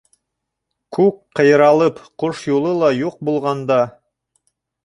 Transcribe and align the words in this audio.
Күк 0.97 1.19
ҡыйралып 1.41 2.01
Ҡош 2.23 2.41
юлы 2.53 2.75
ла 2.81 2.91
юҡ 3.05 3.21
булғанда 3.31 3.81